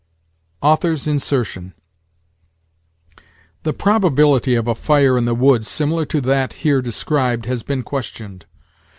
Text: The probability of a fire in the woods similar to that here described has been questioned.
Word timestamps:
The 0.63 1.73
probability 3.77 4.55
of 4.55 4.67
a 4.67 4.73
fire 4.73 5.15
in 5.15 5.25
the 5.25 5.35
woods 5.35 5.67
similar 5.67 6.05
to 6.07 6.19
that 6.21 6.53
here 6.53 6.81
described 6.81 7.45
has 7.45 7.61
been 7.61 7.83
questioned. 7.83 8.47